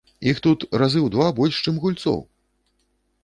[0.29, 2.19] Іх тут у разы два больш, чым гульцоў!